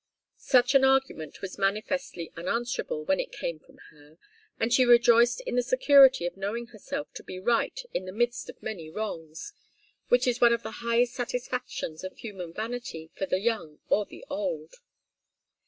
[0.39, 4.17] Such an argument was manifestly unanswerable when it came from her,
[4.59, 8.49] and she rejoiced in the security of knowing herself to be right in the midst
[8.49, 9.53] of many wrongs,
[10.07, 14.25] which is one of the highest satisfactions of human vanity for the young or the
[14.27, 14.73] old.